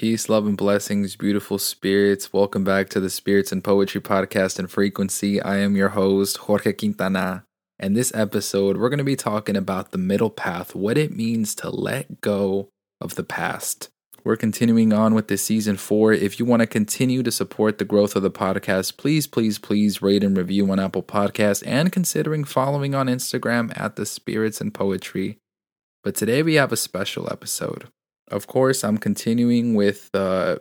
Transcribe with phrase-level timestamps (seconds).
[0.00, 2.32] Peace, love, and blessings, beautiful spirits.
[2.32, 5.42] Welcome back to the Spirits in Poetry Podcast and Frequency.
[5.42, 7.44] I am your host, Jorge Quintana.
[7.78, 11.54] And this episode, we're going to be talking about the middle path, what it means
[11.56, 13.90] to let go of the past.
[14.24, 16.14] We're continuing on with this season four.
[16.14, 20.00] If you want to continue to support the growth of the podcast, please, please, please
[20.00, 24.70] rate and review on Apple Podcasts and considering following on Instagram at the Spirits in
[24.70, 25.36] Poetry.
[26.02, 27.90] But today we have a special episode.
[28.30, 30.56] Of course, I'm continuing with uh,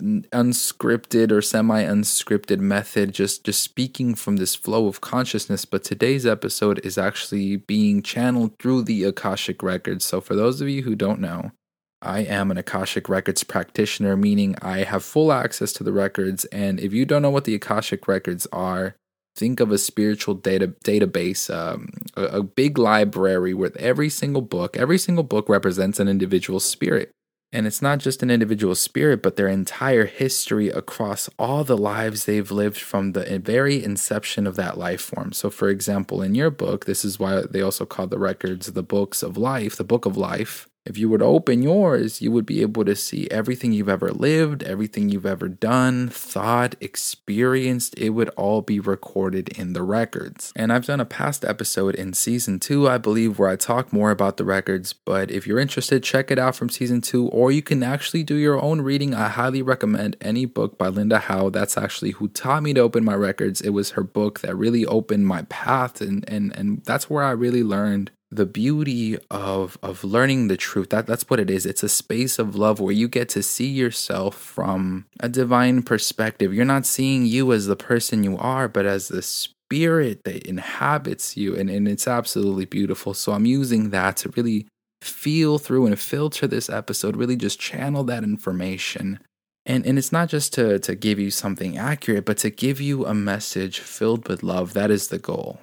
[0.00, 5.64] the unscripted or semi-unscripted method, just just speaking from this flow of consciousness.
[5.64, 10.04] But today's episode is actually being channeled through the Akashic records.
[10.04, 11.52] So for those of you who don't know,
[12.00, 16.44] I am an Akashic Records practitioner, meaning I have full access to the records.
[16.46, 18.94] And if you don't know what the Akashic Records are,
[19.38, 24.76] think of a spiritual data database, um, a, a big library with every single book.
[24.76, 27.12] Every single book represents an individual spirit.
[27.50, 32.24] And it's not just an individual spirit, but their entire history across all the lives
[32.24, 35.32] they've lived from the very inception of that life form.
[35.32, 38.82] So, for example, in your book, this is why they also call the records the
[38.82, 40.68] books of life, the book of life.
[40.88, 44.62] If you to open yours, you would be able to see everything you've ever lived,
[44.62, 47.94] everything you've ever done, thought, experienced.
[47.98, 50.50] It would all be recorded in the records.
[50.56, 54.10] And I've done a past episode in season two, I believe, where I talk more
[54.10, 54.94] about the records.
[54.94, 58.36] But if you're interested, check it out from season two, or you can actually do
[58.36, 59.14] your own reading.
[59.14, 61.50] I highly recommend any book by Linda Howe.
[61.50, 63.60] That's actually who taught me to open my records.
[63.60, 67.32] It was her book that really opened my path, and, and, and that's where I
[67.32, 71.64] really learned the beauty of of learning the truth that that's what it is.
[71.64, 76.52] It's a space of love where you get to see yourself from a divine perspective.
[76.52, 81.36] You're not seeing you as the person you are but as the spirit that inhabits
[81.36, 81.56] you.
[81.56, 83.14] And, and it's absolutely beautiful.
[83.14, 84.66] So i'm using that to really
[85.00, 89.20] feel through and filter this episode really just channel that information.
[89.64, 93.04] And, and it's not just to, to give you something accurate, but to give you
[93.04, 94.72] a message filled with love.
[94.72, 95.60] That is the goal.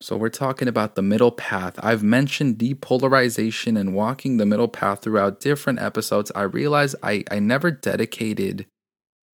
[0.00, 1.74] So, we're talking about the middle path.
[1.82, 6.30] I've mentioned depolarization and walking the middle path throughout different episodes.
[6.36, 8.66] I realize I, I never dedicated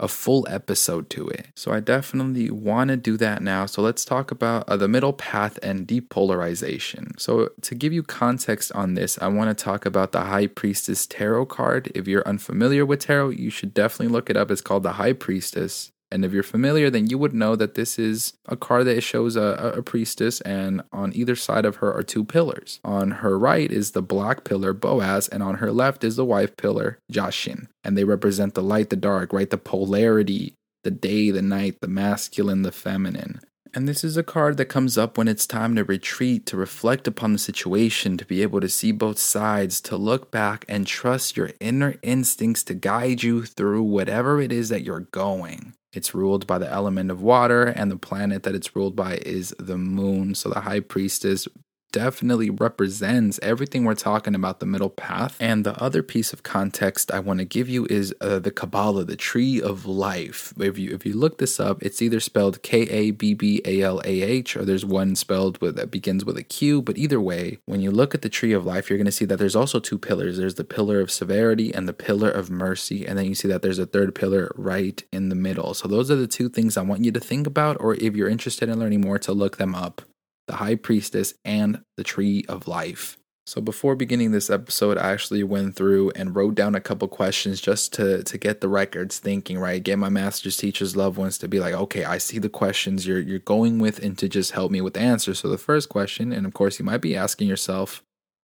[0.01, 1.49] a full episode to it.
[1.55, 3.67] So, I definitely want to do that now.
[3.67, 7.21] So, let's talk about uh, the middle path and depolarization.
[7.21, 11.07] So, to give you context on this, I want to talk about the High Priestess
[11.07, 11.93] Tarot card.
[11.95, 14.51] If you're unfamiliar with tarot, you should definitely look it up.
[14.51, 15.91] It's called the High Priestess.
[16.15, 19.35] And if you're familiar, then you would know that this is a card that shows
[19.35, 22.79] a, a, priestess, and on either side of her are two pillars.
[22.85, 26.57] On her right is the black pillar, Boaz, and on her left is the white
[26.57, 27.67] pillar, Jachin.
[27.83, 29.51] And they represent the light, the dark, right?
[29.51, 30.55] The polarity,
[30.85, 33.41] the day, the night, the masculine, the feminine.
[33.77, 37.09] And this is a card that comes up when it's time to retreat, to reflect
[37.09, 41.37] upon the situation, to be able to see both sides, to look back and trust
[41.37, 45.75] your inner instincts to guide you through whatever it is that you're going.
[45.93, 49.53] It's ruled by the element of water, and the planet that it's ruled by is
[49.59, 50.37] the moon.
[50.37, 51.49] So the high priestess
[51.95, 55.37] definitely represents everything we're talking about the middle path.
[55.39, 59.05] And the other piece of context I want to give you is uh, the Kabbalah,
[59.05, 60.53] the tree of life.
[60.59, 63.83] If you if you look this up, it's either spelled K A B B A
[63.83, 66.83] L A H or there's one spelled with that begins with a Q.
[66.83, 69.27] But either way, when you look at the tree of life, you're going to see
[69.27, 70.37] that there's also two pillars.
[70.37, 73.63] There's the pillar of severity and the pillar of mercy, and then you see that
[73.63, 75.75] there's a third pillar right in the middle.
[75.75, 78.29] So those are the two things I want you to think about, or if you're
[78.29, 80.03] interested in learning more, to look them up
[80.47, 83.19] the high priestess, and the tree of life.
[83.47, 87.61] So before beginning this episode, I actually went through and wrote down a couple questions
[87.61, 89.83] just to to get the records thinking, right?
[89.83, 93.21] Get my master's teachers, loved ones to be like, okay, I see the questions you're
[93.21, 95.41] you're going with and to just help me with the answers.
[95.41, 98.03] So the first question, and of course you might be asking yourself,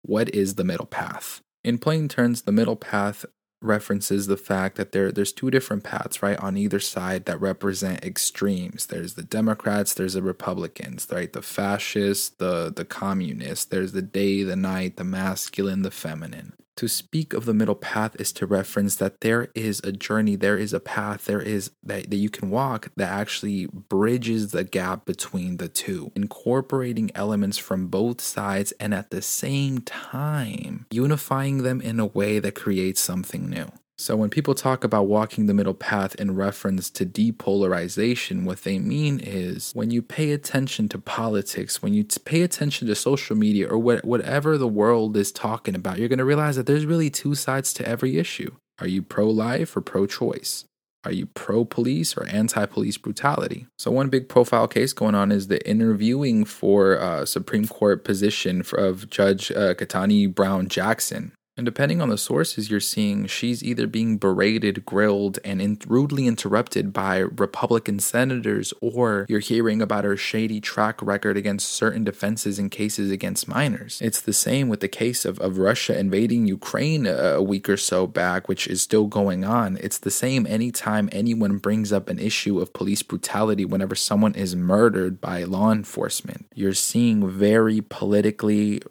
[0.03, 1.41] what is the middle path?
[1.63, 3.25] In plain terms, the middle path
[3.63, 8.03] references the fact that there there's two different paths right on either side that represent
[8.03, 8.87] extremes.
[8.87, 11.31] There's the democrats there's the republicans right?
[11.31, 13.65] The fascists the the communists.
[13.65, 18.15] There's the day the night the masculine the feminine to speak of the middle path
[18.19, 22.09] is to reference that there is a journey, there is a path, there is that,
[22.09, 27.87] that you can walk that actually bridges the gap between the two, incorporating elements from
[27.87, 33.49] both sides and at the same time unifying them in a way that creates something
[33.49, 33.71] new.
[34.03, 38.77] So, when people talk about walking the middle path in reference to depolarization, what they
[38.77, 43.69] mean is when you pay attention to politics, when you pay attention to social media
[43.69, 47.09] or what, whatever the world is talking about, you're going to realize that there's really
[47.09, 48.53] two sides to every issue.
[48.77, 50.65] Are you pro life or pro choice?
[51.05, 53.67] Are you pro police or anti police brutality?
[53.79, 58.63] So, one big profile case going on is the interviewing for uh, Supreme Court position
[58.73, 61.31] of Judge uh, Ketanji Brown Jackson.
[61.55, 66.25] And depending on the sources you're seeing, she's either being berated, grilled, and in- rudely
[66.25, 72.57] interrupted by Republican senators, or you're hearing about her shady track record against certain defenses
[72.57, 73.99] and cases against minors.
[74.01, 77.77] It's the same with the case of, of Russia invading Ukraine a, a week or
[77.77, 79.77] so back, which is still going on.
[79.79, 84.55] It's the same anytime anyone brings up an issue of police brutality whenever someone is
[84.55, 86.47] murdered by law enforcement.
[86.55, 88.81] You're seeing very politically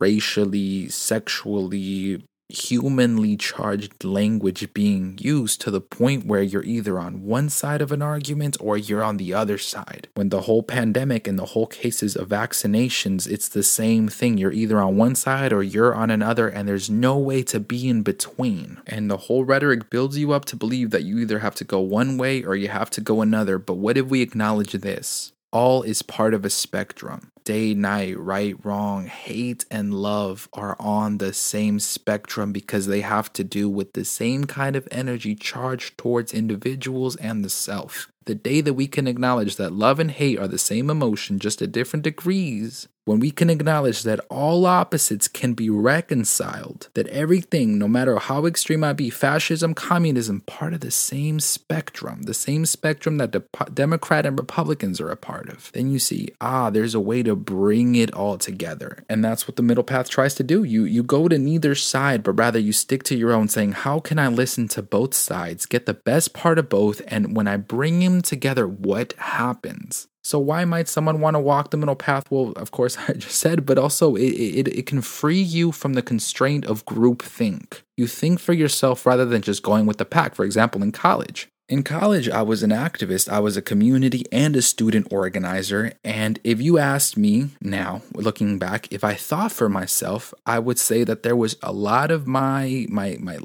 [0.00, 7.48] racially, sexually, humanly charged language being used to the point where you're either on one
[7.48, 10.08] side of an argument or you're on the other side.
[10.14, 14.38] When the whole pandemic and the whole cases of vaccinations, it's the same thing.
[14.38, 17.88] You're either on one side or you're on another, and there's no way to be
[17.88, 18.80] in between.
[18.86, 21.80] And the whole rhetoric builds you up to believe that you either have to go
[21.80, 23.58] one way or you have to go another.
[23.58, 25.32] But what if we acknowledge this?
[25.52, 31.18] All is part of a spectrum day, night, right, wrong, hate, and love are on
[31.18, 35.98] the same spectrum because they have to do with the same kind of energy charged
[35.98, 38.08] towards individuals and the self.
[38.30, 41.60] The day that we can acknowledge that love and hate are the same emotion, just
[41.62, 47.76] at different degrees, when we can acknowledge that all opposites can be reconciled, that everything,
[47.76, 52.66] no matter how extreme I be, fascism, communism, part of the same spectrum, the same
[52.66, 53.42] spectrum that the
[53.74, 57.34] Democrat and Republicans are a part of, then you see, ah, there's a way to
[57.34, 59.02] bring it all together.
[59.08, 60.62] And that's what the middle path tries to do.
[60.62, 63.98] You you go to neither side, but rather you stick to your own, saying, How
[63.98, 67.56] can I listen to both sides, get the best part of both, and when I
[67.56, 70.08] bring together, what happens?
[70.22, 72.30] So why might someone want to walk the middle path?
[72.30, 75.94] Well, of course, I just said, but also it, it, it can free you from
[75.94, 77.82] the constraint of group think.
[77.96, 80.34] You think for yourself rather than just going with the pack.
[80.34, 81.48] For example, in college.
[81.68, 83.28] In college, I was an activist.
[83.28, 85.92] I was a community and a student organizer.
[86.02, 90.80] And if you asked me now, looking back, if I thought for myself, I would
[90.80, 93.38] say that there was a lot of my my my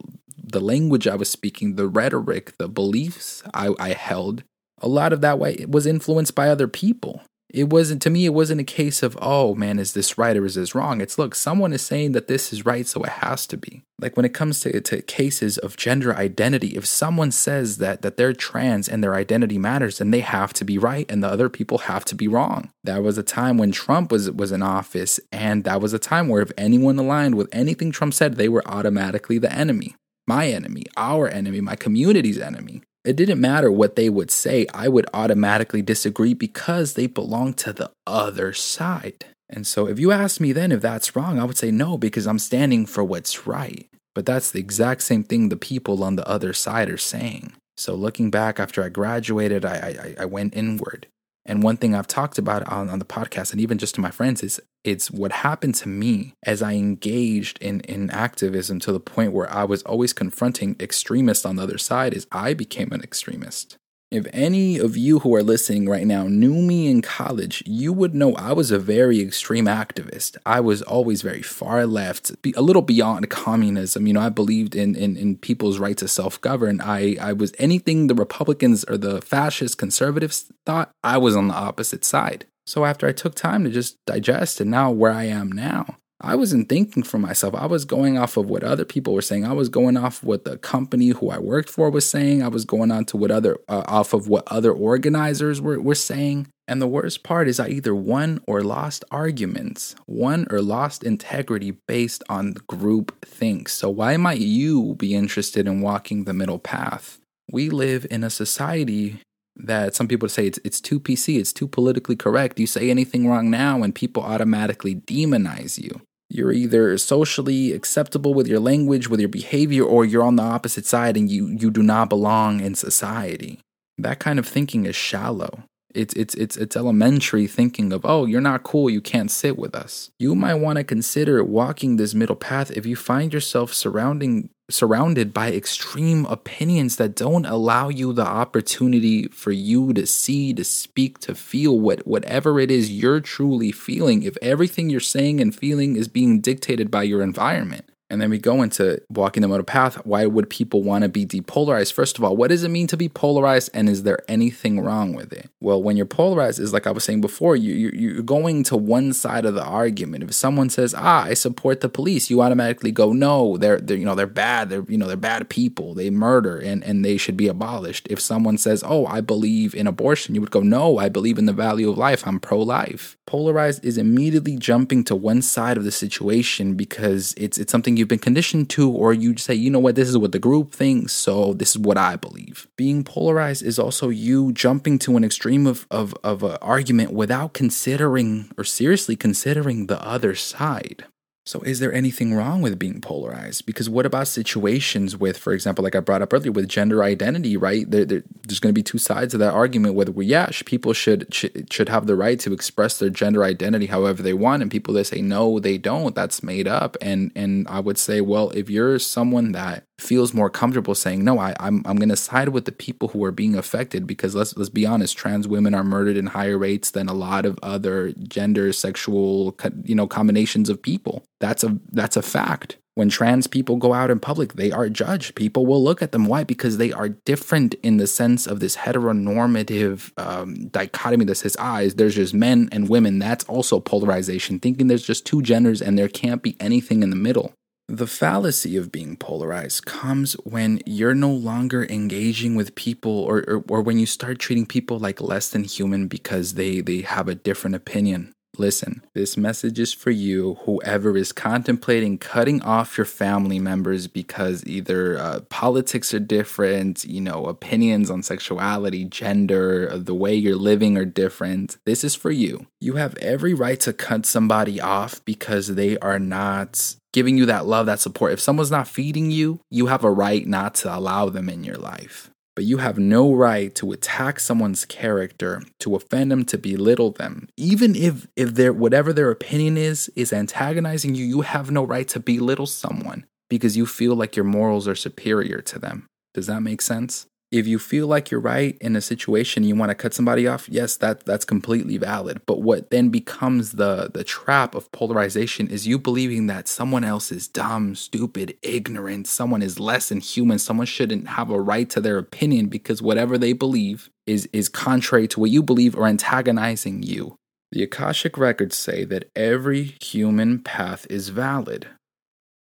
[0.48, 4.44] the language I was speaking, the rhetoric, the beliefs I, I held
[4.86, 7.24] a lot of that way was influenced by other people.
[7.50, 10.46] It wasn't to me, it wasn't a case of, oh man, is this right or
[10.46, 11.00] is this wrong?
[11.00, 13.84] It's look, someone is saying that this is right, so it has to be.
[13.98, 18.18] Like when it comes to, to cases of gender identity, if someone says that that
[18.18, 21.48] they're trans and their identity matters, then they have to be right and the other
[21.48, 22.72] people have to be wrong.
[22.84, 26.28] That was a time when Trump was was in office, and that was a time
[26.28, 29.96] where if anyone aligned with anything Trump said, they were automatically the enemy.
[30.28, 34.88] My enemy, our enemy, my community's enemy it didn't matter what they would say, I
[34.88, 39.26] would automatically disagree because they belong to the other side.
[39.50, 42.26] And so if you ask me then if that's wrong, I would say no because
[42.26, 43.88] I'm standing for what's right.
[44.14, 47.54] But that's the exact same thing the people on the other side are saying.
[47.78, 51.08] So looking back after I graduated, I, I, I went inward.
[51.46, 54.12] And one thing I've talked about on, on the podcast and even just to my
[54.12, 59.00] friends is it's what happened to me as I engaged in, in activism to the
[59.00, 63.02] point where I was always confronting extremists on the other side is I became an
[63.02, 63.78] extremist.
[64.16, 68.16] If any of you who are listening right now knew me in college, you would
[68.16, 70.38] know I was a very extreme activist.
[70.46, 74.08] I was always very far left, a little beyond communism.
[74.08, 76.80] You know, I believed in, in, in people's right to self govern.
[76.80, 81.54] I, I was anything the Republicans or the fascist conservatives thought, I was on the
[81.54, 82.46] opposite side.
[82.66, 86.36] So after I took time to just digest and now where I am now, I
[86.36, 87.54] wasn't thinking for myself.
[87.56, 89.46] I was going off of what other people were saying.
[89.46, 92.42] I was going off what the company who I worked for was saying.
[92.42, 95.96] I was going on to what other uh, off of what other organizers were, were
[95.96, 96.48] saying.
[96.68, 101.72] And the worst part is I either won or lost arguments, won or lost integrity
[101.88, 103.70] based on group think.
[103.70, 107.20] So why might you be interested in walking the middle path?
[107.52, 109.20] We live in a society
[109.56, 112.60] that some people say it's it's too PC, it's too politically correct.
[112.60, 116.02] You say anything wrong now and people automatically demonize you.
[116.30, 120.86] You're either socially acceptable with your language, with your behavior, or you're on the opposite
[120.86, 123.60] side and you you do not belong in society.
[123.98, 125.64] That kind of thinking is shallow.
[125.96, 129.76] It's it's it's it's elementary thinking of, "Oh, you're not cool, you can't sit with
[129.76, 134.50] us." You might want to consider walking this middle path if you find yourself surrounding
[134.70, 140.64] surrounded by extreme opinions that don't allow you the opportunity for you to see, to
[140.64, 144.24] speak, to feel what whatever it is you're truly feeling.
[144.24, 148.38] If everything you're saying and feeling is being dictated by your environment, and then we
[148.38, 149.96] go into walking the middle path.
[150.06, 151.94] Why would people want to be depolarized?
[151.94, 153.72] First of all, what does it mean to be polarized?
[153.74, 155.50] And is there anything wrong with it?
[155.60, 159.14] Well, when you're polarized, is like I was saying before, you, you're going to one
[159.14, 160.24] side of the argument.
[160.24, 164.06] If someone says, "Ah, I support the police," you automatically go, "No, they're, they're you
[164.06, 164.70] know they're bad.
[164.70, 165.96] They're you know they're bad people.
[165.96, 169.88] They murder and and they should be abolished." If someone says, "Oh, I believe in
[169.88, 172.28] abortion," you would go, "No, I believe in the value of life.
[172.28, 177.72] I'm pro-life." Polarized is immediately jumping to one side of the situation because it's it's
[177.72, 180.32] something you you've been conditioned to, or you say, you know what, this is what
[180.32, 182.68] the group thinks, so this is what I believe.
[182.76, 187.54] Being polarized is also you jumping to an extreme of, of, of an argument without
[187.54, 191.06] considering or seriously considering the other side.
[191.48, 193.68] So, is there anything wrong with being polarized?
[193.68, 197.56] Because what about situations with, for example, like I brought up earlier, with gender identity,
[197.56, 197.90] right?
[197.90, 199.94] There, there, there's going to be two sides of that argument.
[199.94, 203.86] Whether we, yeah, people should, should should have the right to express their gender identity
[203.86, 206.16] however they want, and people that say no, they don't.
[206.16, 206.98] That's made up.
[207.00, 211.40] And and I would say, well, if you're someone that feels more comfortable saying no
[211.40, 214.56] I, I'm, I'm going to side with the people who are being affected because let's
[214.58, 218.12] let's be honest trans women are murdered in higher rates than a lot of other
[218.28, 221.26] gender sexual you know combinations of people.
[221.40, 222.78] That's a that's a fact.
[222.96, 225.36] When trans people go out in public they are judged.
[225.36, 226.26] People will look at them.
[226.26, 226.44] Why?
[226.44, 231.84] Because they are different in the sense of this heteronormative um, dichotomy that says ah
[231.96, 233.20] there's just men and women.
[233.20, 237.16] That's also polarization thinking there's just two genders and there can't be anything in the
[237.16, 237.54] middle
[237.88, 243.64] the fallacy of being polarized comes when you're no longer engaging with people or, or,
[243.70, 247.36] or, when you start treating people like less than human because they, they have a
[247.36, 248.35] different opinion.
[248.58, 254.66] Listen, this message is for you, whoever is contemplating cutting off your family members because
[254.66, 260.56] either uh, politics are different, you know, opinions on sexuality, gender, uh, the way you're
[260.56, 261.78] living are different.
[261.86, 262.68] This is for you.
[262.80, 267.66] You have every right to cut somebody off because they are not giving you that
[267.66, 268.34] love, that support.
[268.34, 271.78] If someone's not feeding you, you have a right not to allow them in your
[271.78, 272.30] life.
[272.56, 277.50] But you have no right to attack someone's character, to offend them, to belittle them.
[277.58, 282.08] Even if if their whatever their opinion is is antagonizing you, you have no right
[282.10, 286.08] to belittle someone because you feel like your morals are superior to them.
[286.34, 287.28] Does that make sense?
[287.52, 290.68] If you feel like you're right in a situation you want to cut somebody off
[290.70, 292.42] yes that that's completely valid.
[292.46, 297.32] But what then becomes the the trap of polarization is you believing that someone else
[297.32, 302.02] is dumb stupid ignorant someone is less than human someone shouldn't have a right to
[302.02, 307.04] their opinion because whatever they believe is is contrary to what you believe or antagonizing
[307.04, 307.36] you.
[307.72, 311.88] The akashic records say that every human path is valid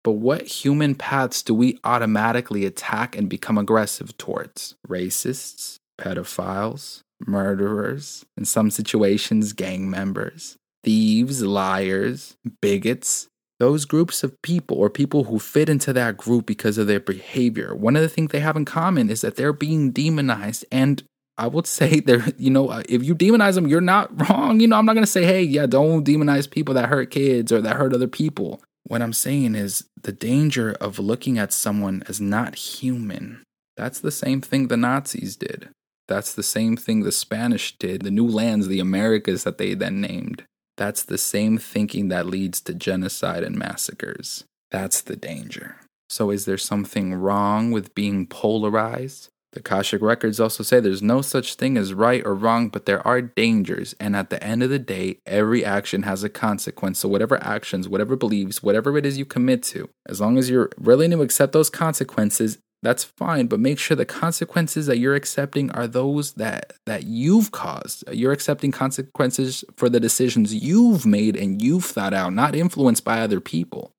[0.04, 4.76] but what human paths do we automatically attack and become aggressive towards?
[4.86, 13.28] Racists, pedophiles, murderers, in some situations, gang members, thieves, liars, bigots.
[13.60, 17.74] Those groups of people or people who fit into that group because of their behavior,
[17.74, 21.02] one of the things they have in common is that they're being demonized and
[21.36, 24.60] I would say they're, you know, uh, if you demonize them, you're not wrong.
[24.60, 27.52] You know, I'm not going to say, hey, yeah, don't demonize people that hurt kids
[27.52, 28.60] or that hurt other people.
[28.84, 33.42] What I'm saying is the danger of looking at someone as not human.
[33.76, 35.70] That's the same thing the Nazis did.
[36.06, 40.00] That's the same thing the Spanish did, the new lands, the Americas that they then
[40.02, 40.44] named.
[40.76, 44.44] That's the same thinking that leads to genocide and massacres.
[44.70, 45.76] That's the danger.
[46.10, 49.28] So, is there something wrong with being polarized?
[49.54, 53.06] The Akashic Records also say there's no such thing as right or wrong, but there
[53.06, 53.94] are dangers.
[54.00, 56.98] And at the end of the day, every action has a consequence.
[56.98, 60.70] So, whatever actions, whatever beliefs, whatever it is you commit to, as long as you're
[60.76, 63.46] willing to accept those consequences, that's fine.
[63.46, 68.02] But make sure the consequences that you're accepting are those that, that you've caused.
[68.12, 73.20] You're accepting consequences for the decisions you've made and you've thought out, not influenced by
[73.20, 73.93] other people.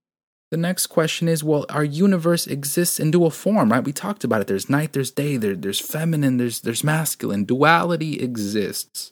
[0.55, 3.83] The next question is well, our universe exists in dual form, right?
[3.83, 4.47] We talked about it.
[4.47, 7.43] There's night, there's day, there, there's feminine, there's, there's masculine.
[7.43, 9.11] Duality exists.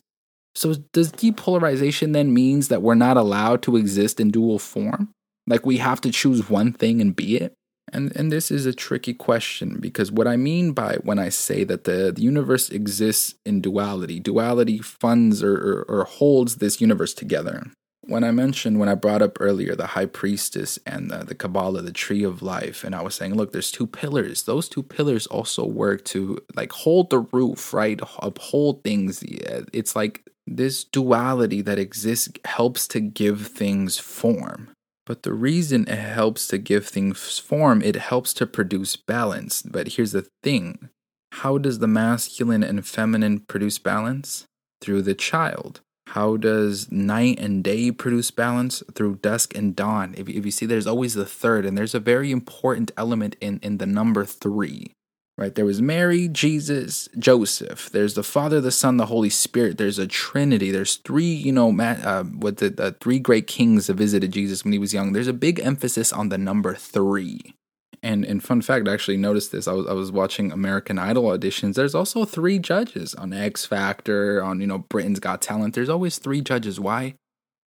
[0.56, 5.10] So, does depolarization then means that we're not allowed to exist in dual form?
[5.46, 7.54] Like we have to choose one thing and be it?
[7.92, 11.66] And, and this is a tricky question because what I mean by when I say
[11.66, 17.14] that the, the universe exists in duality, duality funds or, or, or holds this universe
[17.14, 17.66] together.
[18.06, 21.82] When I mentioned, when I brought up earlier the high priestess and the, the Kabbalah,
[21.82, 24.44] the tree of life, and I was saying, look, there's two pillars.
[24.44, 28.00] Those two pillars also work to like hold the roof, right?
[28.20, 29.24] Uphold things.
[29.24, 34.72] It's like this duality that exists helps to give things form.
[35.06, 39.62] But the reason it helps to give things form, it helps to produce balance.
[39.62, 40.90] But here's the thing
[41.32, 44.46] how does the masculine and feminine produce balance?
[44.82, 45.82] Through the child.
[46.08, 48.84] How does night and day produce balance?
[48.94, 50.14] Through dusk and dawn.
[50.18, 53.60] If, if you see, there's always the third, and there's a very important element in,
[53.64, 54.94] in the number three.
[55.36, 55.56] Right?
[55.56, 57.90] There was Mary, Jesus, Joseph.
[57.90, 59.80] There's the Father, the Son, the Holy Spirit.
[59.80, 60.70] There's a Trinity.
[60.70, 64.74] There's three, you know, uh, what the, the three great kings that visited Jesus when
[64.74, 65.14] he was young.
[65.14, 67.56] There's a big emphasis on the number three.
[68.04, 69.68] And and fun fact, I actually noticed this.
[69.68, 71.76] I was I was watching American Idol auditions.
[71.76, 75.74] There's also three judges on X Factor, on you know Britain's Got Talent.
[75.74, 76.80] There's always three judges.
[76.80, 77.16] Why?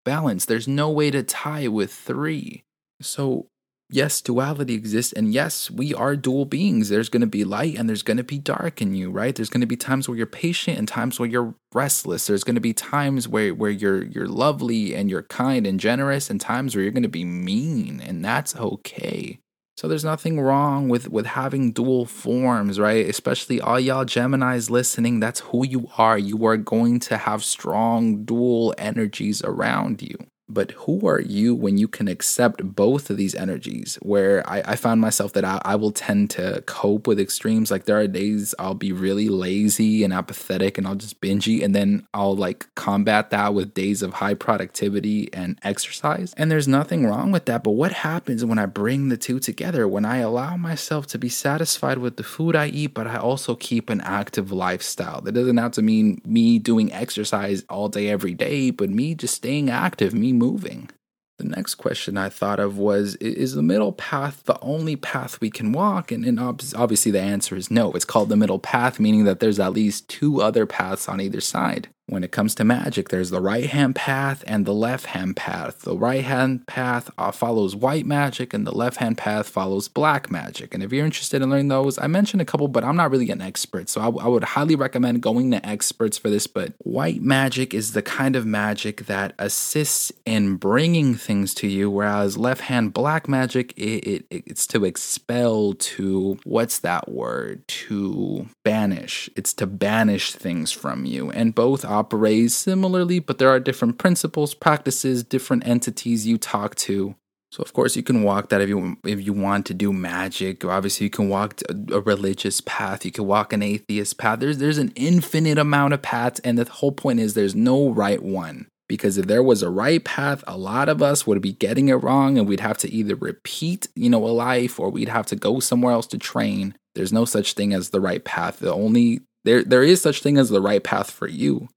[0.05, 0.45] Balance.
[0.45, 2.64] There's no way to tie with three.
[3.00, 3.47] So
[3.88, 5.12] yes, duality exists.
[5.12, 6.88] And yes, we are dual beings.
[6.88, 9.35] There's going to be light and there's going to be dark in you, right?
[9.35, 12.26] There's going to be times where you're patient and times where you're restless.
[12.26, 16.31] There's going to be times where, where you're, you're lovely and you're kind and generous
[16.31, 18.00] and times where you're going to be mean.
[18.00, 19.38] And that's okay.
[19.76, 23.06] So there's nothing wrong with with having dual forms, right?
[23.06, 26.16] Especially all y'all Geminis listening, that's who you are.
[26.18, 30.16] You are going to have strong dual energies around you.
[30.48, 33.98] But who are you when you can accept both of these energies?
[34.02, 37.70] Where I, I found myself that I, I, will tend to cope with extremes.
[37.70, 41.46] Like there are days I'll be really lazy and apathetic and I'll just binge.
[41.48, 46.32] And then I'll like combat that with days of high productivity and exercise.
[46.36, 47.62] And there's nothing wrong with that.
[47.62, 49.86] But what happens when I bring the two together?
[49.86, 53.54] When I allow myself to be satisfied with the food I eat, but I also
[53.54, 55.20] keep an active lifestyle.
[55.20, 59.34] That doesn't have to mean me doing exercise all day, every day, but me just
[59.34, 60.90] staying active, me moving.
[61.38, 65.50] The next question I thought of was Is the middle path the only path we
[65.50, 66.11] can walk?
[66.11, 67.93] And, and obviously the answer is no.
[67.93, 71.40] It's called the middle path, meaning that there's at least two other paths on either
[71.40, 71.88] side.
[72.08, 75.80] When it comes to magic, there's the right hand path and the left hand path.
[75.80, 80.30] The right hand path uh, follows white magic, and the left hand path follows black
[80.30, 80.72] magic.
[80.72, 83.28] And if you're interested in learning those, I mentioned a couple, but I'm not really
[83.30, 83.88] an expert.
[83.88, 86.46] So I, w- I would highly recommend going to experts for this.
[86.46, 91.90] But white magic is the kind of magic that assists in bringing things to you,
[91.90, 97.66] whereas left hand black magic, it, it, it's to expel, to what's that word?
[97.66, 99.28] To banish.
[99.34, 101.32] It's to banish things from you.
[101.32, 107.16] And both operate similarly, but there are different principles, practices, different entities you talk to.
[107.52, 110.64] So of course you can walk that if you if you want to do magic.
[110.64, 113.04] Obviously you can walk a, religious path.
[113.04, 114.40] You can walk an atheist path.
[114.40, 118.22] There's there's an infinite amount of paths, and the whole point is there's no right
[118.22, 118.66] one.
[118.88, 121.94] Because if there was a right path, a lot of us would be getting it
[121.94, 125.36] wrong, and we'd have to either repeat, you know, a life, or we'd have to
[125.36, 126.76] go somewhere else to train.
[126.94, 128.58] There's no such thing as the right path.
[128.58, 131.68] The only there there is such thing as the right path for you.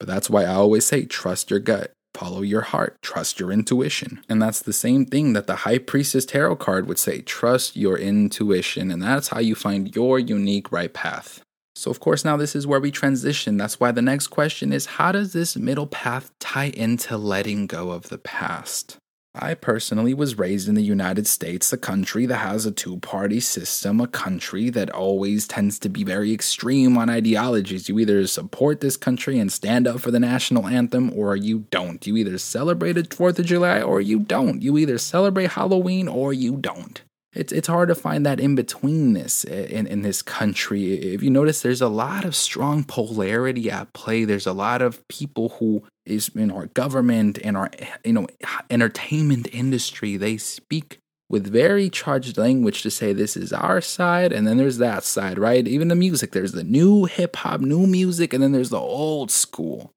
[0.00, 4.24] But that's why I always say trust your gut, follow your heart, trust your intuition.
[4.28, 7.96] And that's the same thing that the High Priestess Tarot card would say trust your
[7.96, 8.90] intuition.
[8.90, 11.42] And that's how you find your unique right path.
[11.76, 13.56] So, of course, now this is where we transition.
[13.56, 17.90] That's why the next question is how does this middle path tie into letting go
[17.90, 18.96] of the past?
[19.34, 23.38] I personally was raised in the United States, a country that has a two party
[23.38, 27.88] system, a country that always tends to be very extreme on ideologies.
[27.88, 32.04] You either support this country and stand up for the national anthem, or you don't.
[32.04, 34.62] You either celebrate the 4th of July or you don't.
[34.62, 37.00] You either celebrate Halloween or you don't.
[37.32, 40.94] It's, it's hard to find that in betweenness in, in this country.
[40.94, 44.24] If you notice, there's a lot of strong polarity at play.
[44.24, 47.70] There's a lot of people who is in our government and our
[48.04, 48.26] you know
[48.68, 50.98] entertainment industry they speak
[51.30, 55.38] with very charged language to say this is our side and then there's that side
[55.38, 55.66] right?
[55.68, 59.30] Even the music there's the new hip hop new music and then there's the old
[59.30, 59.92] school.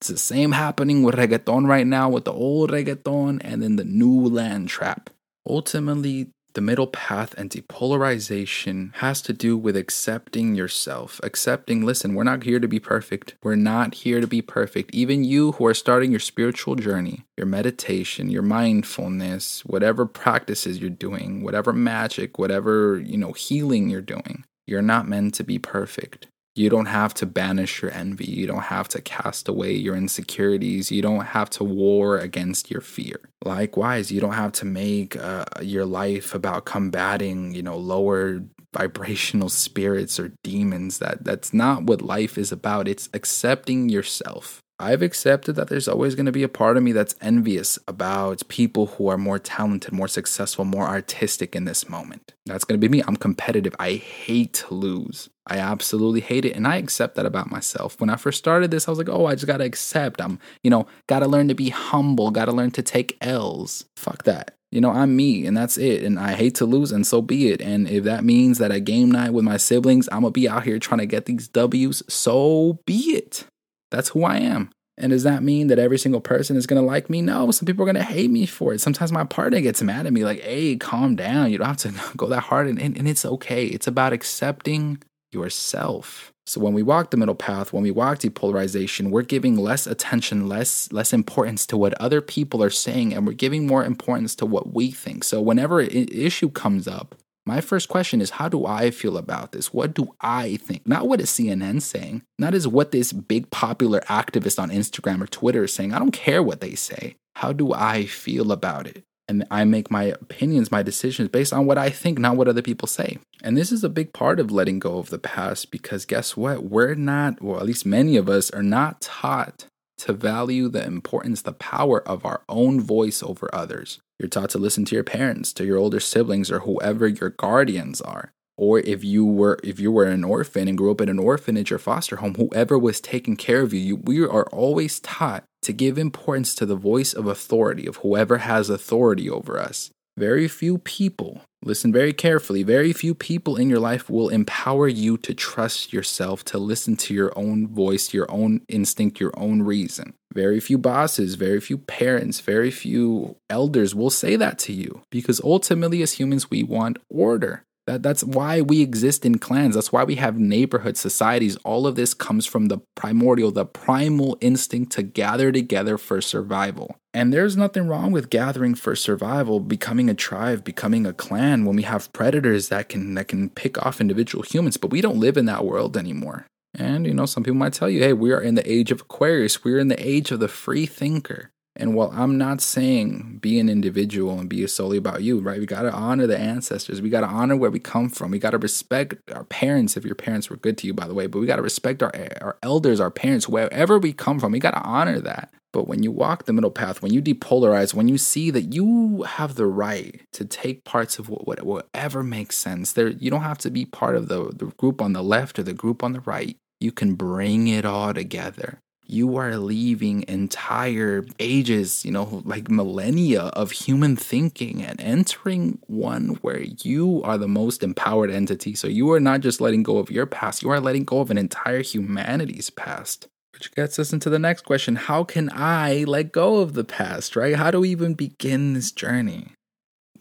[0.00, 3.84] It's the same happening with reggaeton right now with the old reggaeton and then the
[3.84, 5.10] new land trap.
[5.46, 11.20] Ultimately the middle path and depolarization has to do with accepting yourself.
[11.22, 13.36] Accepting, listen, we're not here to be perfect.
[13.44, 14.92] We're not here to be perfect.
[14.92, 20.90] Even you who are starting your spiritual journey, your meditation, your mindfulness, whatever practices you're
[20.90, 26.26] doing, whatever magic, whatever, you know, healing you're doing, you're not meant to be perfect.
[26.58, 28.24] You don't have to banish your envy.
[28.24, 30.90] You don't have to cast away your insecurities.
[30.90, 33.20] You don't have to war against your fear.
[33.44, 38.42] Likewise, you don't have to make uh, your life about combating, you know, lower
[38.74, 40.98] vibrational spirits or demons.
[40.98, 42.88] That that's not what life is about.
[42.88, 44.60] It's accepting yourself.
[44.80, 48.46] I've accepted that there's always going to be a part of me that's envious about
[48.46, 52.32] people who are more talented, more successful, more artistic in this moment.
[52.46, 53.02] That's going to be me.
[53.06, 53.74] I'm competitive.
[53.80, 55.28] I hate to lose.
[55.48, 56.54] I absolutely hate it.
[56.54, 58.00] And I accept that about myself.
[58.00, 60.20] When I first started this, I was like, oh, I just got to accept.
[60.20, 63.84] I'm, you know, got to learn to be humble, got to learn to take L's.
[63.96, 64.54] Fuck that.
[64.70, 66.04] You know, I'm me and that's it.
[66.04, 67.62] And I hate to lose, and so be it.
[67.62, 70.48] And if that means that at game night with my siblings, I'm going to be
[70.48, 73.46] out here trying to get these W's, so be it.
[73.90, 74.70] That's who I am.
[74.98, 77.22] And does that mean that every single person is going to like me?
[77.22, 78.80] No, some people are going to hate me for it.
[78.80, 81.52] Sometimes my partner gets mad at me, like, hey, calm down.
[81.52, 82.66] You don't have to go that hard.
[82.66, 83.66] And, and, and it's okay.
[83.66, 86.32] It's about accepting yourself.
[86.46, 90.48] So when we walk the middle path, when we walk depolarization, we're giving less attention,
[90.48, 94.46] less less importance to what other people are saying, and we're giving more importance to
[94.46, 95.24] what we think.
[95.24, 97.14] So whenever an issue comes up,
[97.48, 99.72] my first question is how do I feel about this?
[99.72, 100.86] What do I think?
[100.86, 105.26] Not what is CNN saying, not is what this big popular activist on Instagram or
[105.26, 105.94] Twitter is saying.
[105.94, 107.16] I don't care what they say.
[107.36, 109.02] How do I feel about it?
[109.28, 112.62] And I make my opinions, my decisions based on what I think, not what other
[112.62, 113.18] people say.
[113.42, 116.64] And this is a big part of letting go of the past because guess what?
[116.64, 119.66] We're not, well, at least many of us are not taught
[119.98, 123.98] to value the importance, the power of our own voice over others.
[124.18, 128.00] You're taught to listen to your parents, to your older siblings, or whoever your guardians
[128.00, 131.18] are or if you were if you were an orphan and grew up in an
[131.18, 135.44] orphanage or foster home whoever was taking care of you, you we are always taught
[135.62, 140.48] to give importance to the voice of authority of whoever has authority over us very
[140.48, 145.32] few people listen very carefully very few people in your life will empower you to
[145.34, 150.14] trust yourself to listen to your own voice your own instinct your own reason.
[150.34, 155.40] Very few bosses very few parents very few elders will say that to you because
[155.42, 159.74] ultimately as humans we want order that, that's why we exist in clans.
[159.74, 161.56] That's why we have neighborhood societies.
[161.64, 166.96] All of this comes from the primordial, the primal instinct to gather together for survival.
[167.14, 171.76] And there's nothing wrong with gathering for survival, becoming a tribe, becoming a clan when
[171.76, 175.38] we have predators that can that can pick off individual humans, but we don't live
[175.38, 176.46] in that world anymore.
[176.74, 179.00] And you know, some people might tell you, "Hey, we are in the age of
[179.00, 179.64] Aquarius.
[179.64, 183.68] We're in the age of the free thinker." And while I'm not saying be an
[183.68, 185.60] individual and be solely about you, right?
[185.60, 187.00] We got to honor the ancestors.
[187.00, 188.32] We got to honor where we come from.
[188.32, 191.14] We got to respect our parents if your parents were good to you, by the
[191.14, 191.28] way.
[191.28, 194.50] But we got to respect our, our elders, our parents, wherever we come from.
[194.52, 195.52] We got to honor that.
[195.72, 199.22] But when you walk the middle path, when you depolarize, when you see that you
[199.22, 203.42] have the right to take parts of what, what, whatever makes sense, there you don't
[203.42, 206.12] have to be part of the, the group on the left or the group on
[206.12, 206.56] the right.
[206.80, 213.44] You can bring it all together you are leaving entire ages, you know, like millennia
[213.54, 218.74] of human thinking and entering one where you are the most empowered entity.
[218.74, 221.30] So you are not just letting go of your past, you are letting go of
[221.30, 223.28] an entire humanity's past.
[223.54, 227.34] Which gets us into the next question How can I let go of the past,
[227.34, 227.56] right?
[227.56, 229.54] How do we even begin this journey?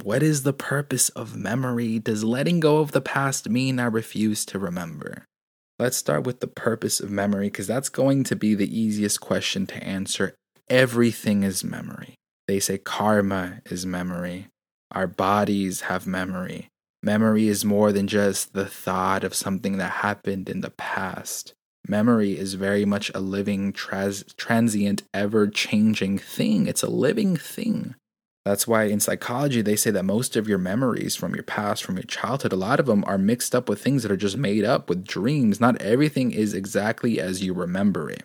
[0.01, 1.99] What is the purpose of memory?
[1.99, 5.25] Does letting go of the past mean I refuse to remember?
[5.79, 9.67] Let's start with the purpose of memory because that's going to be the easiest question
[9.67, 10.33] to answer.
[10.69, 12.15] Everything is memory.
[12.47, 14.47] They say karma is memory.
[14.91, 16.69] Our bodies have memory.
[17.03, 21.53] Memory is more than just the thought of something that happened in the past.
[21.87, 26.65] Memory is very much a living, trans- transient, ever changing thing.
[26.65, 27.93] It's a living thing.
[28.47, 31.97] That's why in psychology, they say that most of your memories from your past, from
[31.97, 34.63] your childhood, a lot of them are mixed up with things that are just made
[34.63, 35.59] up with dreams.
[35.59, 38.23] Not everything is exactly as you remember it.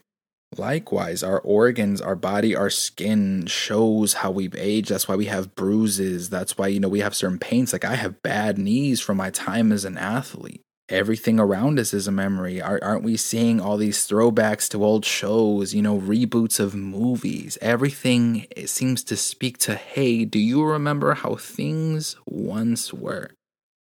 [0.57, 4.91] Likewise, our organs, our body, our skin shows how we've aged.
[4.91, 6.31] That's why we have bruises.
[6.31, 7.73] That's why, you know, we have certain pains.
[7.73, 12.07] Like I have bad knees from my time as an athlete everything around us is
[12.07, 12.61] a memory.
[12.61, 17.59] Aren't we seeing all these throwbacks to old shows, you know, reboots of movies?
[17.61, 23.31] Everything seems to speak to, hey, do you remember how things once were?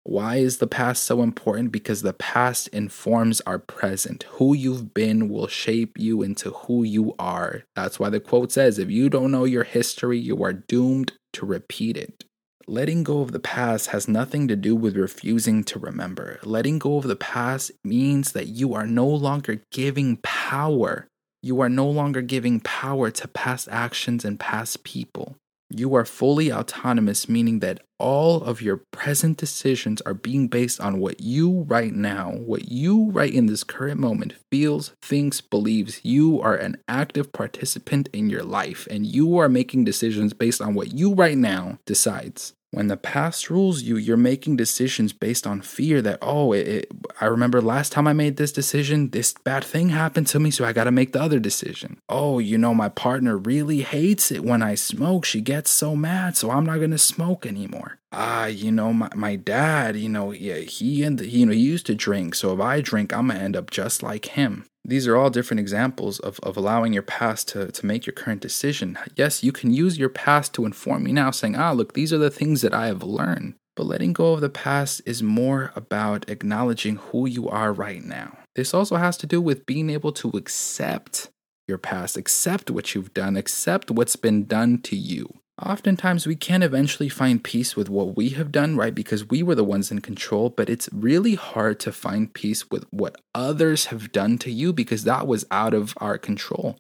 [0.03, 1.73] Why is the past so important?
[1.73, 4.23] Because the past informs our present.
[4.31, 7.65] Who you've been will shape you into who you are.
[7.77, 11.45] That's why the quote says if you don't know your history, you are doomed to
[11.45, 12.25] repeat it.
[12.71, 16.39] Letting go of the past has nothing to do with refusing to remember.
[16.45, 21.09] Letting go of the past means that you are no longer giving power.
[21.43, 25.35] You are no longer giving power to past actions and past people.
[25.69, 31.01] You are fully autonomous, meaning that all of your present decisions are being based on
[31.01, 36.05] what you right now, what you right in this current moment feels, thinks, believes.
[36.05, 40.75] You are an active participant in your life, and you are making decisions based on
[40.75, 42.55] what you right now decides.
[42.73, 46.93] When the past rules you, you're making decisions based on fear that, oh, it, it,
[47.21, 50.65] I remember last time I made this decision, this bad thing happened to me, so
[50.65, 52.01] I gotta make the other decision.
[52.09, 55.25] Oh, you know, my partner really hates it when I smoke.
[55.25, 58.00] She gets so mad, so I'm not gonna smoke anymore.
[58.13, 61.87] Ah, you know, my, my dad, you know, yeah, he and you know, he used
[61.87, 64.67] to drink, so if I drink, I'm gonna end up just like him.
[64.85, 68.41] These are all different examples of, of allowing your past to, to make your current
[68.41, 68.99] decision.
[69.15, 72.19] Yes, you can use your past to inform you now, saying, ah, look, these are
[72.19, 73.55] the things that I have learned.
[73.77, 78.39] But letting go of the past is more about acknowledging who you are right now.
[78.57, 81.29] This also has to do with being able to accept
[81.69, 86.63] your past, accept what you've done, accept what's been done to you oftentimes we can
[86.63, 88.95] eventually find peace with what we have done, right?
[88.95, 92.85] Because we were the ones in control, but it's really hard to find peace with
[92.91, 96.77] what others have done to you because that was out of our control.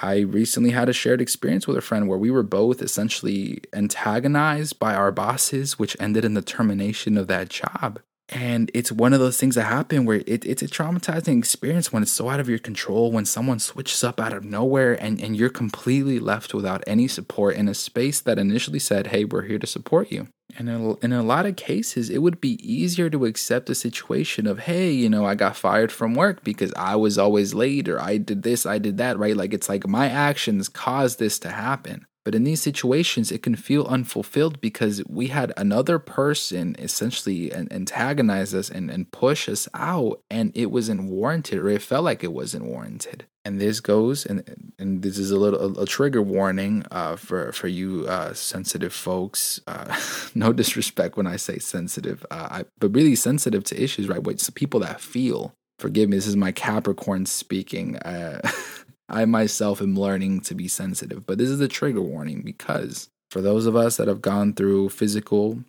[0.00, 4.78] I recently had a shared experience with a friend where we were both essentially antagonized
[4.78, 8.00] by our bosses, which ended in the termination of that job.
[8.30, 12.02] And it's one of those things that happen where it, it's a traumatizing experience when
[12.02, 15.36] it's so out of your control, when someone switches up out of nowhere and, and
[15.36, 19.58] you're completely left without any support in a space that initially said, Hey, we're here
[19.58, 20.28] to support you.
[20.56, 20.68] And
[21.02, 24.90] in a lot of cases, it would be easier to accept the situation of, hey,
[24.90, 28.42] you know, I got fired from work because I was always late or I did
[28.42, 29.36] this, I did that, right?
[29.36, 32.06] Like it's like my actions caused this to happen.
[32.28, 38.54] But in these situations, it can feel unfulfilled because we had another person essentially antagonize
[38.54, 42.34] us and, and push us out, and it wasn't warranted, or it felt like it
[42.34, 43.24] wasn't warranted.
[43.46, 47.50] And this goes, and and this is a little a, a trigger warning uh, for
[47.52, 49.62] for you uh, sensitive folks.
[49.66, 49.98] Uh,
[50.34, 54.22] no disrespect when I say sensitive, uh, I, but really sensitive to issues, right?
[54.22, 55.54] Which people that feel.
[55.78, 57.98] Forgive me, this is my Capricorn speaking.
[59.08, 63.40] I myself am learning to be sensitive, but this is a trigger warning because for
[63.40, 65.64] those of us that have gone through physical,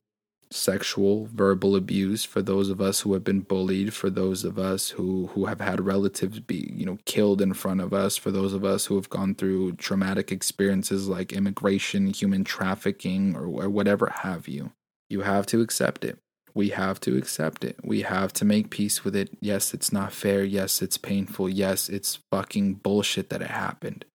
[0.51, 4.89] sexual, verbal abuse, for those of us who have been bullied, for those of us
[4.89, 8.53] who who have had relatives be, you know, killed in front of us, for those
[8.53, 14.07] of us who have gone through traumatic experiences like immigration, human trafficking or, or whatever
[14.07, 14.71] have you,
[15.09, 16.19] you have to accept it
[16.53, 17.77] we have to accept it.
[17.83, 19.29] We have to make peace with it.
[19.39, 20.43] Yes, it's not fair.
[20.43, 21.49] Yes, it's painful.
[21.49, 24.05] Yes, it's fucking bullshit that it happened.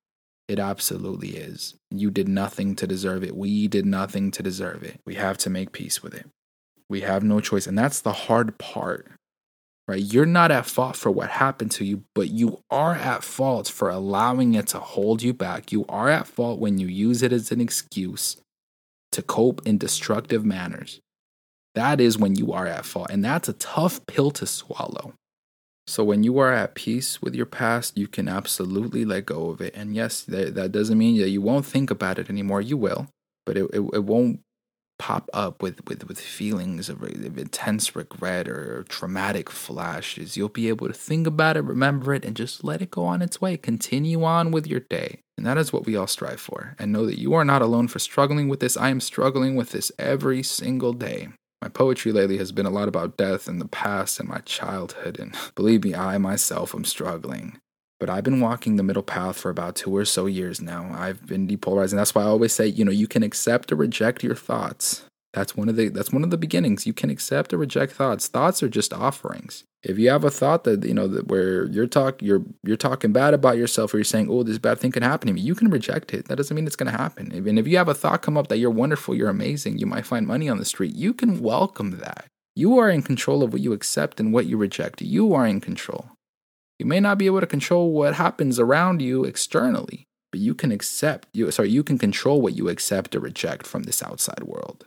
[0.49, 1.75] It absolutely is.
[1.91, 3.37] You did nothing to deserve it.
[3.37, 5.01] We did nothing to deserve it.
[5.07, 6.27] We have to make peace with it.
[6.89, 7.67] We have no choice.
[7.67, 9.07] And that's the hard part,
[9.89, 10.03] right?
[10.03, 13.89] You're not at fault for what happened to you, but you are at fault for
[13.89, 15.73] allowing it to hold you back.
[15.73, 18.37] You are at fault when you use it as an excuse
[19.13, 21.01] to cope in destructive manners
[21.75, 23.11] that is when you are at fault.
[23.11, 25.15] And that's a tough pill to swallow.
[25.87, 29.61] So when you are at peace with your past, you can absolutely let go of
[29.61, 29.75] it.
[29.77, 32.63] And yes, that, that doesn't mean that you won't think about it anymore.
[32.63, 33.09] You will,
[33.45, 34.41] but it, it, it won't
[34.99, 40.37] pop up with, with, with feelings of, of intense regret or traumatic flashes.
[40.37, 43.21] You'll be able to think about it, remember it, and just let it go on
[43.21, 43.57] its way.
[43.57, 45.19] Continue on with your day.
[45.37, 46.77] And that is what we all strive for.
[46.79, 48.77] And know that you are not alone for struggling with this.
[48.77, 51.29] I am struggling with this every single day.
[51.65, 55.19] My poetry lately has been a lot about death and the past and my childhood,
[55.19, 57.59] and believe me, I myself am struggling.
[57.99, 60.91] But I've been walking the middle path for about two or so years now.
[60.93, 61.95] I've been depolarizing.
[61.95, 65.07] That's why I always say, you know, you can accept or reject your thoughts.
[65.35, 66.87] That's one of the that's one of the beginnings.
[66.87, 68.29] You can accept or reject thoughts.
[68.29, 69.65] Thoughts are just offerings.
[69.83, 73.13] If you have a thought that you know that where you're talk you're you're talking
[73.13, 75.57] bad about yourself or you're saying, "Oh, this bad thing can happen to me," you
[75.57, 76.29] can reject it.
[76.29, 77.33] That doesn't mean it's going to happen.
[77.33, 80.07] And if you have a thought come up that you're wonderful, you're amazing, you might
[80.07, 82.27] find money on the street, you can welcome that.
[82.55, 85.03] You are in control of what you accept and what you reject.
[85.03, 86.11] You are in control.
[86.79, 90.71] You may not be able to control what happens around you externally, but you can
[90.71, 94.87] accept you sorry, you can control what you accept or reject from this outside world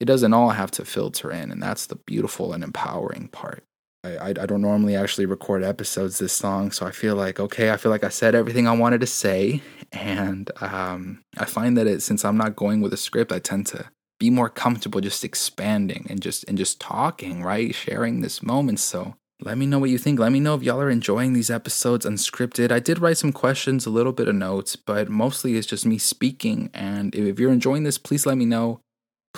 [0.00, 3.64] it doesn't all have to filter in, and that's the beautiful and empowering part.
[4.04, 7.70] I, I, I don't normally actually record episodes this long, so I feel like okay,
[7.70, 11.86] I feel like I said everything I wanted to say, and um, I find that
[11.86, 15.24] it since I'm not going with a script, I tend to be more comfortable just
[15.24, 18.80] expanding and just and just talking, right, sharing this moment.
[18.80, 20.18] So let me know what you think.
[20.18, 22.72] Let me know if y'all are enjoying these episodes unscripted.
[22.72, 25.96] I did write some questions, a little bit of notes, but mostly it's just me
[25.98, 26.70] speaking.
[26.74, 28.80] And if you're enjoying this, please let me know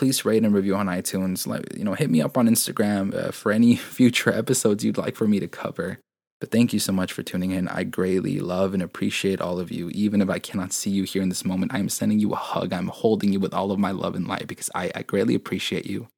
[0.00, 1.46] please rate and review on iTunes.
[1.46, 5.14] Like, you know, hit me up on Instagram uh, for any future episodes you'd like
[5.14, 5.98] for me to cover.
[6.40, 7.68] But thank you so much for tuning in.
[7.68, 9.90] I greatly love and appreciate all of you.
[9.90, 12.72] Even if I cannot see you here in this moment, I'm sending you a hug.
[12.72, 15.84] I'm holding you with all of my love and light because I, I greatly appreciate
[15.84, 16.08] you.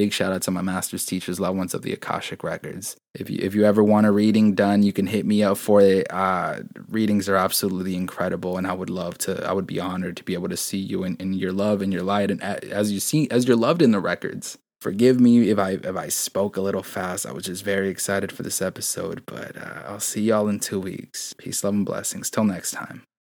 [0.00, 2.96] Big shout out to my master's teachers, loved ones of the Akashic Records.
[3.14, 5.82] If you if you ever want a reading done, you can hit me up for
[5.82, 6.06] it.
[6.08, 9.46] Uh, readings are absolutely incredible, and I would love to.
[9.46, 11.92] I would be honored to be able to see you in, in your love and
[11.92, 14.56] your light, and as you see as you're loved in the records.
[14.80, 17.26] Forgive me if I if I spoke a little fast.
[17.26, 20.80] I was just very excited for this episode, but uh, I'll see y'all in two
[20.80, 21.34] weeks.
[21.34, 22.30] Peace, love, and blessings.
[22.30, 23.02] Till next time.